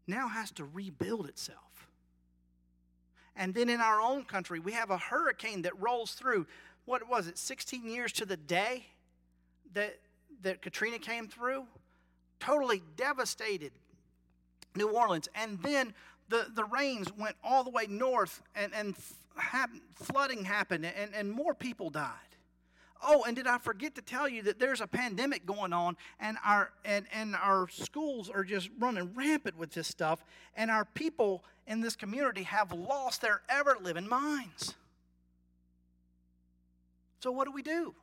now 0.07 0.29
has 0.29 0.51
to 0.53 0.65
rebuild 0.65 1.29
itself. 1.29 1.89
And 3.37 3.55
then 3.55 3.69
in 3.69 3.81
our 3.81 4.01
own 4.01 4.25
country, 4.25 4.61
we 4.61 4.73
have 4.73 4.91
a 4.91 4.99
hurricane 4.99 5.63
that 5.63 5.81
rolls 5.81 6.13
through. 6.13 6.47
What 6.85 7.09
was 7.09 7.29
it, 7.29 7.39
16 7.39 7.89
years 7.89 8.13
to 8.13 8.27
the 8.27 8.37
day 8.37 8.87
that, 9.75 9.99
that 10.43 10.61
Katrina 10.61 10.99
came 10.99 11.29
through? 11.29 11.65
Totally 12.41 12.83
devastated 12.97 13.73
New 14.75 14.89
Orleans. 14.89 15.29
And 15.35 15.63
then 15.63 15.95
the, 16.29 16.47
the 16.55 16.65
rains 16.65 17.13
went 17.17 17.37
all 17.43 17.65
the 17.65 17.71
way 17.71 17.87
north, 17.89 18.43
and, 18.55 18.75
and 18.75 18.95
flooding 19.95 20.45
happened, 20.45 20.85
and, 20.87 21.15
and 21.15 21.31
more 21.31 21.55
people 21.55 21.91
died. 21.91 22.32
Oh, 23.05 23.25
and 23.25 23.35
did 23.35 23.47
I 23.47 23.59
forget 23.59 23.95
to 23.97 24.03
tell 24.03 24.29
you 24.29 24.43
that 24.43 24.59
there's 24.59 24.81
a 24.81 24.87
pandemic 24.87 25.45
going 25.45 25.73
on, 25.73 25.97
and 26.21 26.37
our 26.45 26.71
and, 26.85 27.07
and 27.13 27.35
our 27.35 27.69
schools 27.69 28.31
are 28.31 28.45
just 28.45 28.71
running 28.79 29.13
rampant 29.15 29.59
with 29.59 29.73
this 29.73 29.89
stuff, 29.89 30.25
and 30.57 30.71
our 30.71 30.85
people 30.85 31.45
in 31.67 31.81
this 31.81 31.97
community 31.97 32.45
have 32.45 32.73
lost 32.73 33.21
their 33.21 33.43
ever 33.49 33.77
living 33.81 34.09
minds. 34.09 34.75
So 37.21 37.31
what 37.31 37.45
do 37.47 37.53
we 37.53 37.63
do? 37.63 37.95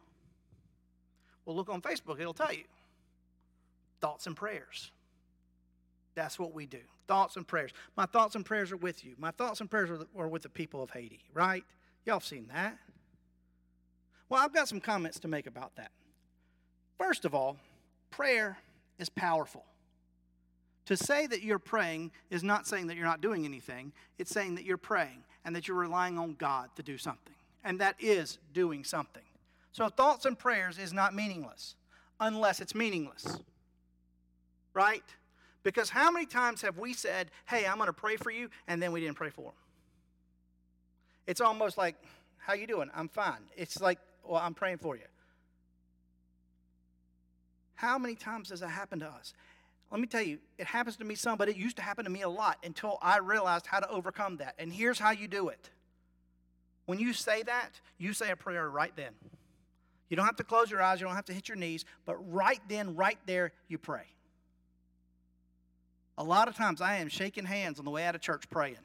Well, 1.46 1.56
look 1.56 1.70
on 1.70 1.82
Facebook, 1.82 2.20
it'll 2.20 2.34
tell 2.34 2.54
you. 2.54 2.64
Thoughts 4.02 4.28
and 4.28 4.36
prayers. 4.36 4.92
That's 6.16 6.38
what 6.38 6.54
we 6.54 6.66
do. 6.66 6.80
Thoughts 7.08 7.38
and 7.38 7.48
prayers. 7.48 7.72
My 7.98 8.06
thoughts 8.06 8.36
and 8.36 8.46
prayers 8.46 8.72
are 8.72 8.78
with 8.78 9.04
you. 9.04 9.16
My 9.18 9.32
thoughts 9.32 9.62
and 9.62 9.70
prayers 9.70 9.90
are 10.18 10.28
with 10.28 10.44
the 10.44 10.50
people 10.50 10.84
of 10.84 10.92
Haiti, 10.92 11.22
right? 11.34 11.64
Y'all 12.06 12.16
have 12.16 12.26
seen 12.26 12.48
that. 12.54 12.78
Well, 14.30 14.42
I've 14.42 14.54
got 14.54 14.68
some 14.68 14.80
comments 14.80 15.20
to 15.22 15.28
make 15.28 15.48
about 15.48 15.76
that. 15.76 15.92
First 16.98 17.26
of 17.26 17.34
all, 17.34 17.58
prayer 18.12 18.58
is 19.00 19.10
powerful. 19.10 19.66
To 20.86 20.96
say 20.96 21.28
that 21.28 21.44
you're 21.44 21.60
praying 21.60 22.12
is 22.30 22.44
not 22.44 22.68
saying 22.68 22.88
that 22.88 22.98
you're 22.98 23.06
not 23.06 23.22
doing 23.22 23.46
anything, 23.46 23.92
it's 24.18 24.32
saying 24.32 24.56
that 24.56 24.66
you're 24.66 24.78
praying 24.78 25.24
and 25.46 25.56
that 25.56 25.68
you're 25.68 25.78
relying 25.78 26.18
on 26.18 26.36
God 26.36 26.70
to 26.76 26.84
do 26.84 26.98
something. 26.98 27.34
And 27.64 27.80
that 27.80 27.96
is 28.00 28.38
doing 28.54 28.84
something. 28.84 29.24
So, 29.72 29.88
thoughts 29.90 30.26
and 30.26 30.38
prayers 30.38 30.78
is 30.78 30.94
not 30.94 31.14
meaningless 31.14 31.76
unless 32.20 32.60
it's 32.60 32.74
meaningless. 32.74 33.38
Right? 34.74 35.04
Because 35.64 35.90
how 35.90 36.10
many 36.10 36.26
times 36.26 36.62
have 36.62 36.78
we 36.78 36.94
said, 36.94 37.32
hey, 37.48 37.66
I'm 37.68 37.78
going 37.78 37.88
to 37.88 37.94
pray 37.94 38.16
for 38.16 38.32
you, 38.32 38.50
and 38.68 38.82
then 38.82 38.92
we 38.92 39.02
didn't 39.02 39.18
pray 39.18 39.30
for 39.30 39.44
them? 39.44 39.54
It's 41.28 41.42
almost 41.42 41.78
like, 41.78 41.96
how 42.38 42.54
you 42.54 42.66
doing? 42.66 42.90
I'm 42.96 43.10
fine. 43.10 43.42
It's 43.56 43.80
like, 43.82 44.00
well, 44.30 44.42
I'm 44.42 44.54
praying 44.54 44.78
for 44.78 44.96
you. 44.96 45.04
How 47.74 47.98
many 47.98 48.14
times 48.16 48.50
does 48.50 48.60
that 48.60 48.70
happen 48.70 49.00
to 49.00 49.08
us? 49.08 49.34
Let 49.92 50.00
me 50.00 50.06
tell 50.06 50.22
you, 50.22 50.38
it 50.60 50.68
happens 50.68 50.98
to 50.98 51.04
me 51.04 51.16
some, 51.16 51.38
but 51.38 51.50
it 51.50 51.58
used 51.58 51.78
to 51.78 51.82
happen 51.82 52.04
to 52.06 52.12
me 52.12 52.22
a 52.22 52.30
lot 52.30 52.58
until 52.64 53.00
I 53.02 53.18
realized 53.18 53.66
how 53.66 53.80
to 53.80 53.90
overcome 53.90 54.38
that. 54.38 54.54
And 54.60 54.72
here's 54.72 55.00
how 55.00 55.12
you 55.12 55.28
do 55.28 55.50
it. 55.50 55.72
When 56.86 57.00
you 57.00 57.12
say 57.14 57.42
that, 57.44 57.80
you 57.98 58.14
say 58.14 58.30
a 58.30 58.36
prayer 58.36 58.70
right 58.70 58.96
then. 58.96 59.14
You 60.10 60.18
don't 60.18 60.26
have 60.26 60.36
to 60.38 60.44
close 60.44 60.70
your 60.70 60.82
eyes, 60.82 61.00
you 61.00 61.08
don't 61.08 61.16
have 61.16 61.26
to 61.26 61.34
hit 61.34 61.48
your 61.48 61.58
knees, 61.58 61.86
but 62.06 62.16
right 62.32 62.62
then, 62.68 62.96
right 62.96 63.20
there, 63.26 63.52
you 63.68 63.78
pray. 63.78 64.06
A 66.18 66.24
lot 66.24 66.48
of 66.48 66.56
times 66.56 66.82
I 66.82 66.98
am 66.98 67.10
shaking 67.10 67.46
hands 67.46 67.80
on 67.80 67.86
the 67.86 67.92
way 67.92 68.06
out 68.06 68.14
of 68.14 68.22
church 68.22 68.50
praying. 68.50 68.78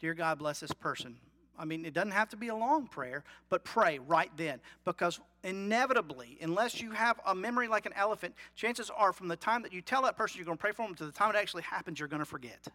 Dear 0.00 0.14
God, 0.14 0.38
bless 0.38 0.60
this 0.60 0.72
person. 0.72 1.16
I 1.58 1.64
mean, 1.64 1.84
it 1.84 1.92
doesn't 1.92 2.12
have 2.12 2.28
to 2.30 2.36
be 2.36 2.48
a 2.48 2.54
long 2.54 2.86
prayer, 2.86 3.24
but 3.48 3.64
pray 3.64 3.98
right 3.98 4.30
then. 4.36 4.60
Because 4.84 5.18
inevitably, 5.42 6.38
unless 6.40 6.80
you 6.80 6.92
have 6.92 7.18
a 7.26 7.34
memory 7.34 7.66
like 7.66 7.84
an 7.84 7.92
elephant, 7.96 8.34
chances 8.54 8.90
are 8.96 9.12
from 9.12 9.28
the 9.28 9.36
time 9.36 9.62
that 9.62 9.72
you 9.72 9.82
tell 9.82 10.02
that 10.02 10.16
person 10.16 10.38
you're 10.38 10.46
going 10.46 10.56
to 10.56 10.60
pray 10.60 10.72
for 10.72 10.86
them 10.86 10.94
to 10.94 11.06
the 11.06 11.12
time 11.12 11.34
it 11.34 11.36
actually 11.36 11.64
happens, 11.64 11.98
you're 11.98 12.08
going 12.08 12.20
to 12.20 12.26
forget. 12.26 12.68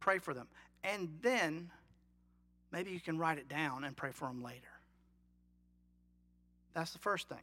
Pray 0.00 0.18
for 0.18 0.34
them. 0.34 0.48
And 0.82 1.08
then 1.22 1.70
maybe 2.72 2.90
you 2.90 3.00
can 3.00 3.16
write 3.16 3.38
it 3.38 3.48
down 3.48 3.84
and 3.84 3.96
pray 3.96 4.10
for 4.10 4.26
them 4.26 4.42
later. 4.42 4.58
That's 6.74 6.92
the 6.92 6.98
first 6.98 7.28
thing. 7.28 7.38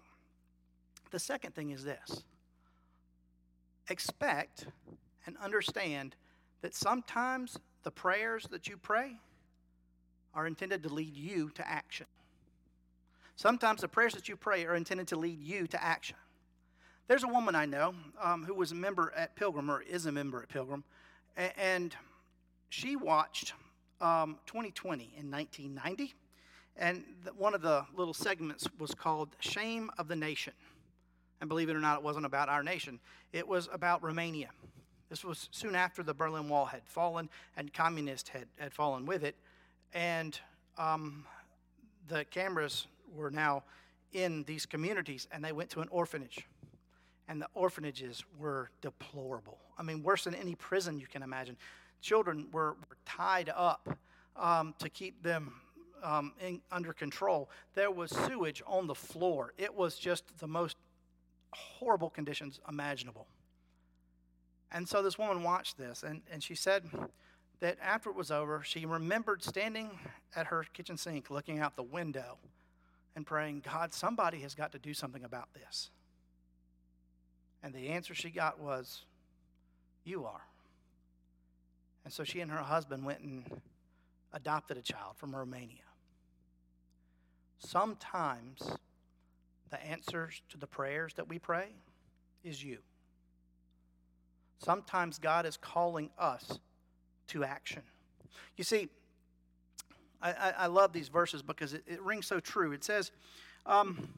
The 1.11 1.19
second 1.19 1.55
thing 1.55 1.71
is 1.71 1.83
this 1.83 2.23
expect 3.89 4.67
and 5.25 5.35
understand 5.37 6.15
that 6.61 6.75
sometimes 6.75 7.57
the 7.83 7.91
prayers 7.91 8.45
that 8.51 8.67
you 8.67 8.77
pray 8.77 9.13
are 10.39 10.47
intended 10.47 10.81
to 10.83 10.89
lead 10.89 11.17
you 11.17 11.49
to 11.49 11.69
action. 11.69 12.05
Sometimes 13.35 13.81
the 13.81 13.89
prayers 13.89 14.13
that 14.13 14.29
you 14.29 14.37
pray 14.37 14.65
are 14.65 14.75
intended 14.75 15.05
to 15.09 15.17
lead 15.17 15.41
you 15.41 15.67
to 15.67 15.83
action. 15.83 16.15
There's 17.09 17.25
a 17.25 17.27
woman 17.27 17.55
I 17.55 17.65
know 17.65 17.93
um, 18.21 18.45
who 18.45 18.53
was 18.53 18.71
a 18.71 18.75
member 18.75 19.11
at 19.17 19.35
Pilgrim, 19.35 19.69
or 19.69 19.81
is 19.81 20.05
a 20.05 20.13
member 20.13 20.41
at 20.41 20.47
Pilgrim, 20.47 20.85
and 21.57 21.93
she 22.69 22.95
watched 22.95 23.51
um, 23.99 24.37
2020 24.45 25.11
in 25.17 25.29
1990, 25.29 26.13
and 26.77 27.03
one 27.37 27.53
of 27.53 27.61
the 27.61 27.85
little 27.93 28.13
segments 28.13 28.65
was 28.79 28.93
called 28.93 29.35
Shame 29.41 29.91
of 29.97 30.07
the 30.07 30.15
Nation. 30.15 30.53
And 31.41 31.49
believe 31.49 31.69
it 31.69 31.75
or 31.75 31.79
not, 31.79 31.97
it 31.97 32.03
wasn't 32.03 32.25
about 32.25 32.47
our 32.47 32.63
nation, 32.63 33.01
it 33.33 33.45
was 33.45 33.67
about 33.73 34.01
Romania. 34.03 34.51
This 35.09 35.25
was 35.25 35.49
soon 35.51 35.75
after 35.75 36.01
the 36.01 36.13
Berlin 36.13 36.47
Wall 36.47 36.67
had 36.67 36.83
fallen 36.85 37.29
and 37.57 37.73
communists 37.73 38.29
had, 38.29 38.47
had 38.57 38.73
fallen 38.73 39.05
with 39.05 39.23
it. 39.23 39.35
And 39.93 40.39
um, 40.77 41.25
the 42.07 42.25
cameras 42.25 42.87
were 43.13 43.31
now 43.31 43.63
in 44.13 44.43
these 44.43 44.65
communities, 44.65 45.27
and 45.31 45.43
they 45.43 45.51
went 45.51 45.69
to 45.71 45.81
an 45.81 45.87
orphanage. 45.89 46.47
And 47.27 47.41
the 47.41 47.47
orphanages 47.53 48.23
were 48.39 48.71
deplorable. 48.81 49.59
I 49.77 49.83
mean, 49.83 50.01
worse 50.01 50.23
than 50.23 50.33
any 50.35 50.55
prison 50.55 50.99
you 50.99 51.07
can 51.07 51.21
imagine. 51.21 51.57
Children 52.01 52.47
were, 52.51 52.71
were 52.71 52.97
tied 53.05 53.51
up 53.55 53.97
um, 54.35 54.73
to 54.79 54.89
keep 54.89 55.21
them 55.21 55.53
um, 56.03 56.33
in, 56.41 56.61
under 56.71 56.93
control. 56.93 57.49
There 57.75 57.91
was 57.91 58.11
sewage 58.11 58.63
on 58.65 58.87
the 58.87 58.95
floor. 58.95 59.53
It 59.57 59.73
was 59.73 59.99
just 59.99 60.23
the 60.39 60.47
most 60.47 60.77
horrible 61.53 62.09
conditions 62.09 62.59
imaginable. 62.67 63.27
And 64.71 64.87
so 64.87 65.01
this 65.01 65.17
woman 65.17 65.43
watched 65.43 65.77
this, 65.77 66.03
and, 66.03 66.21
and 66.31 66.43
she 66.43 66.55
said 66.55 66.83
that 67.59 67.77
after 67.81 68.09
it 68.09 68.15
was 68.15 68.31
over, 68.31 68.61
she 68.63 68.85
remembered 68.85 69.43
standing 69.43 69.89
at 70.35 70.47
her 70.47 70.65
kitchen 70.73 70.97
sink 70.97 71.29
looking 71.29 71.59
out 71.59 71.75
the 71.75 71.83
window 71.83 72.37
and 73.15 73.25
praying, 73.25 73.63
God, 73.65 73.93
somebody 73.93 74.39
has 74.39 74.55
got 74.55 74.71
to 74.71 74.79
do 74.79 74.93
something 74.93 75.23
about 75.23 75.53
this. 75.53 75.89
And 77.61 77.73
the 77.73 77.89
answer 77.89 78.15
she 78.15 78.29
got 78.29 78.59
was, 78.59 79.03
You 80.05 80.25
are. 80.25 80.41
And 82.05 82.13
so 82.13 82.23
she 82.23 82.39
and 82.39 82.49
her 82.49 82.57
husband 82.57 83.05
went 83.05 83.19
and 83.19 83.61
adopted 84.31 84.77
a 84.77 84.81
child 84.81 85.17
from 85.17 85.35
Romania. 85.35 85.83
Sometimes 87.57 88.77
the 89.69 89.85
answers 89.85 90.41
to 90.49 90.57
the 90.57 90.67
prayers 90.67 91.13
that 91.15 91.27
we 91.27 91.39
pray 91.39 91.67
is 92.43 92.63
you. 92.63 92.79
Sometimes 94.59 95.19
God 95.19 95.45
is 95.45 95.57
calling 95.57 96.09
us 96.17 96.59
to 97.29 97.43
action. 97.43 97.81
You 98.57 98.63
see, 98.63 98.89
I, 100.21 100.31
I, 100.31 100.53
I 100.57 100.67
love 100.67 100.93
these 100.93 101.07
verses 101.07 101.41
because 101.41 101.73
it, 101.73 101.83
it, 101.87 102.01
rings 102.01 102.27
so 102.27 102.39
true. 102.39 102.71
It 102.71 102.83
says, 102.83 103.11
um, 103.65 104.09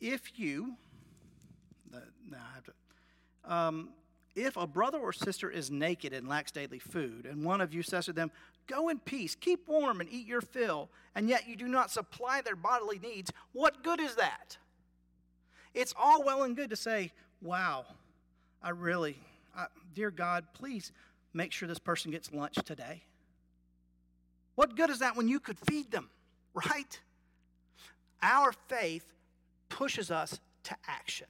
if 0.00 0.38
you, 0.38 0.74
no, 1.92 1.98
I 2.36 2.54
have 2.54 2.64
to, 2.64 3.52
um, 3.54 3.88
if 4.34 4.56
a 4.56 4.66
brother 4.66 4.98
or 4.98 5.12
sister 5.12 5.48
is 5.48 5.70
naked 5.70 6.12
and 6.12 6.28
lacks 6.28 6.50
daily 6.50 6.78
food, 6.78 7.26
and 7.26 7.44
one 7.44 7.60
of 7.60 7.72
you 7.72 7.82
says 7.82 8.06
to 8.06 8.12
them, 8.12 8.30
Go 8.66 8.88
in 8.88 8.98
peace, 8.98 9.34
keep 9.34 9.68
warm, 9.68 10.00
and 10.00 10.08
eat 10.10 10.26
your 10.26 10.40
fill, 10.40 10.88
and 11.14 11.28
yet 11.28 11.46
you 11.46 11.54
do 11.54 11.68
not 11.68 11.90
supply 11.90 12.40
their 12.40 12.56
bodily 12.56 12.98
needs, 12.98 13.30
what 13.52 13.82
good 13.82 14.00
is 14.00 14.14
that? 14.16 14.56
It's 15.74 15.92
all 15.98 16.24
well 16.24 16.44
and 16.44 16.56
good 16.56 16.70
to 16.70 16.76
say, 16.76 17.12
wow, 17.42 17.84
I 18.62 18.70
really, 18.70 19.18
I, 19.54 19.66
dear 19.94 20.10
God, 20.10 20.46
please 20.54 20.92
make 21.34 21.52
sure 21.52 21.68
this 21.68 21.78
person 21.78 22.10
gets 22.10 22.32
lunch 22.32 22.56
today. 22.64 23.02
What 24.54 24.76
good 24.76 24.90
is 24.90 25.00
that 25.00 25.16
when 25.16 25.28
you 25.28 25.40
could 25.40 25.58
feed 25.58 25.90
them, 25.90 26.10
right? 26.54 27.00
Our 28.22 28.52
faith 28.68 29.04
pushes 29.68 30.10
us 30.10 30.40
to 30.64 30.76
action. 30.88 31.26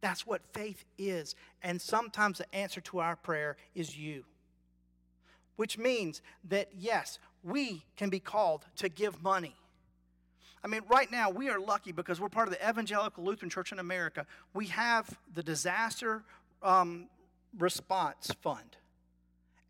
That's 0.00 0.26
what 0.26 0.42
faith 0.52 0.84
is. 0.98 1.34
And 1.62 1.80
sometimes 1.80 2.38
the 2.38 2.54
answer 2.54 2.80
to 2.82 2.98
our 3.00 3.16
prayer 3.16 3.56
is 3.74 3.96
you. 3.98 4.24
which 5.56 5.76
means 5.76 6.22
that 6.48 6.68
yes, 6.78 7.18
we 7.42 7.84
can 7.96 8.10
be 8.10 8.20
called 8.20 8.64
to 8.76 8.88
give 8.88 9.22
money. 9.22 9.56
I 10.64 10.68
mean, 10.68 10.82
right 10.88 11.10
now 11.10 11.30
we 11.30 11.48
are 11.50 11.60
lucky 11.60 11.92
because 11.92 12.20
we're 12.20 12.28
part 12.28 12.48
of 12.48 12.54
the 12.54 12.68
Evangelical 12.68 13.24
Lutheran 13.24 13.50
Church 13.50 13.72
in 13.72 13.78
America. 13.78 14.26
We 14.54 14.66
have 14.68 15.18
the 15.34 15.42
disaster 15.42 16.22
um, 16.62 17.08
response 17.58 18.32
fund. 18.42 18.76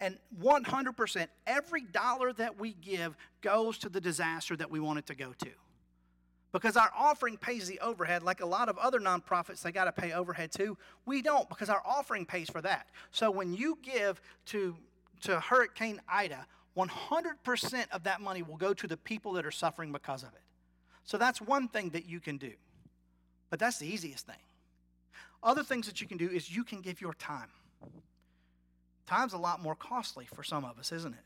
And 0.00 0.16
100%, 0.40 1.26
every 1.46 1.82
dollar 1.82 2.32
that 2.34 2.58
we 2.58 2.74
give 2.74 3.16
goes 3.40 3.78
to 3.78 3.88
the 3.88 4.00
disaster 4.00 4.56
that 4.56 4.70
we 4.70 4.78
want 4.78 5.00
it 5.00 5.06
to 5.06 5.14
go 5.14 5.32
to. 5.38 5.50
Because 6.52 6.76
our 6.76 6.90
offering 6.96 7.36
pays 7.36 7.68
the 7.68 7.78
overhead, 7.80 8.22
like 8.22 8.40
a 8.40 8.46
lot 8.46 8.68
of 8.68 8.78
other 8.78 9.00
nonprofits, 9.00 9.60
they 9.60 9.72
got 9.72 9.84
to 9.84 9.92
pay 9.92 10.12
overhead 10.12 10.50
too. 10.50 10.78
We 11.04 11.20
don't, 11.20 11.48
because 11.48 11.68
our 11.68 11.82
offering 11.84 12.24
pays 12.24 12.48
for 12.48 12.62
that. 12.62 12.88
So 13.10 13.30
when 13.30 13.52
you 13.52 13.78
give 13.82 14.20
to, 14.46 14.76
to 15.22 15.40
Hurricane 15.40 16.00
Ida, 16.08 16.46
100% 16.76 17.90
of 17.90 18.04
that 18.04 18.20
money 18.20 18.42
will 18.42 18.56
go 18.56 18.72
to 18.72 18.86
the 18.86 18.96
people 18.96 19.32
that 19.32 19.44
are 19.44 19.50
suffering 19.50 19.92
because 19.92 20.22
of 20.22 20.30
it. 20.30 20.42
So 21.04 21.18
that's 21.18 21.40
one 21.40 21.68
thing 21.68 21.90
that 21.90 22.06
you 22.06 22.20
can 22.20 22.38
do. 22.38 22.52
But 23.50 23.58
that's 23.58 23.78
the 23.78 23.86
easiest 23.86 24.26
thing. 24.26 24.36
Other 25.42 25.62
things 25.62 25.86
that 25.86 26.00
you 26.00 26.06
can 26.06 26.18
do 26.18 26.28
is 26.28 26.54
you 26.54 26.64
can 26.64 26.80
give 26.80 27.00
your 27.00 27.14
time. 27.14 27.48
Time's 29.08 29.32
a 29.32 29.38
lot 29.38 29.62
more 29.62 29.74
costly 29.74 30.26
for 30.26 30.42
some 30.42 30.66
of 30.66 30.78
us, 30.78 30.92
isn't 30.92 31.14
it? 31.14 31.24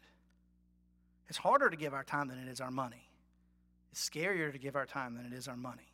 It's 1.26 1.38
harder 1.38 1.68
to 1.68 1.76
give 1.76 1.92
our 1.92 2.04
time 2.04 2.28
than 2.28 2.38
it 2.38 2.46
is 2.46 2.60
our 2.60 2.70
money. 2.70 3.08
It's 3.90 4.08
scarier 4.08 4.52
to 4.52 4.58
give 4.58 4.76
our 4.76 4.86
time 4.86 5.16
than 5.16 5.26
it 5.26 5.32
is 5.32 5.48
our 5.48 5.56
money. 5.56 5.90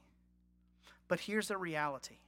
But 1.09 1.21
here's 1.21 1.49
the 1.49 1.57
reality 1.57 2.19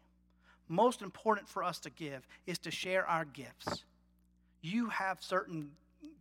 most 0.67 1.03
important 1.03 1.47
for 1.47 1.63
us 1.63 1.79
to 1.81 1.91
give 1.91 2.27
is 2.47 2.59
to 2.61 2.71
share 2.71 3.07
our 3.07 3.27
gifts. 3.27 3.85
You 4.63 4.89
have 4.89 5.21
certain 5.21 5.73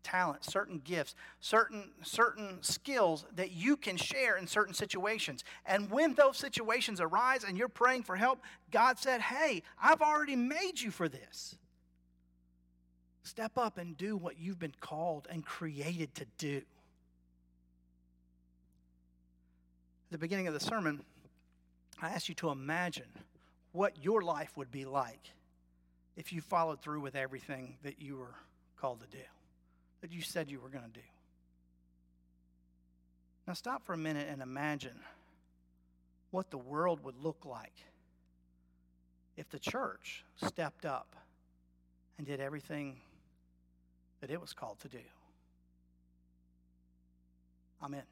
talents, 0.03 0.51
certain 0.51 0.79
gifts, 0.84 1.15
certain 1.39 1.91
certain 2.03 2.62
skills 2.62 3.25
that 3.36 3.51
you 3.51 3.77
can 3.77 3.96
share 3.96 4.36
in 4.36 4.48
certain 4.48 4.74
situations. 4.74 5.46
And 5.65 5.89
when 5.89 6.13
those 6.13 6.36
situations 6.36 7.00
arise 7.00 7.46
and 7.46 7.58
you're 7.58 7.69
praying 7.69 8.03
for 8.03 8.17
help, 8.17 8.41
God 8.69 9.00
said, 9.00 9.22
"Hey, 9.22 9.63
I've 9.81 10.01
already 10.01 10.36
made 10.36 10.81
you 10.81 10.91
for 10.91 11.08
this." 11.08 11.55
Step 13.24 13.58
up 13.58 13.78
and 13.78 13.98
do 13.98 14.18
what 14.18 14.40
you've 14.40 14.60
been 14.60 14.74
called 14.80 15.28
and 15.30 15.46
created 15.46 16.14
to 16.16 16.26
do. 16.38 16.58
At 16.58 16.64
the 20.12 20.18
beginning 20.18 20.48
of 20.48 20.54
the 20.54 20.60
sermon, 20.60 21.04
I 22.02 22.10
asked 22.10 22.30
you 22.30 22.36
to 22.36 22.50
imagine 22.50 23.10
what 23.72 24.04
your 24.04 24.22
life 24.22 24.58
would 24.58 24.72
be 24.72 24.86
like 24.86 25.32
if 26.16 26.34
you 26.34 26.42
followed 26.42 26.82
through 26.82 27.02
with 27.02 27.16
everything 27.16 27.78
that 27.84 28.02
you 28.02 28.18
were 28.18 28.36
called 28.78 29.02
to 29.02 29.08
do, 29.08 29.24
that 30.02 30.12
you 30.12 30.22
said 30.22 30.50
you 30.50 30.60
were 30.60 30.70
going 30.70 30.86
to 30.86 30.90
do. 30.90 31.06
Now, 33.48 33.54
stop 33.54 33.86
for 33.86 33.94
a 33.94 33.98
minute 33.98 34.28
and 34.30 34.42
imagine 34.42 35.00
what 36.32 36.52
the 36.52 36.58
world 36.58 37.04
would 37.04 37.16
look 37.22 37.46
like 37.46 37.74
if 39.38 39.50
the 39.50 39.60
church 39.60 40.24
stepped 40.44 40.86
up 40.86 41.16
and 42.18 42.28
did 42.28 42.40
everything 42.40 42.98
that 44.22 44.30
it 44.30 44.40
was 44.40 44.54
called 44.54 44.80
to 44.82 44.90
do. 44.90 45.00
Amen. 47.82 48.04